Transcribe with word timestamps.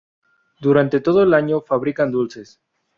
Durante 0.59 0.99
todo 0.99 1.21
el 1.21 1.31
año 1.35 1.61
fabrican 1.61 2.09
dulces. 2.11 2.59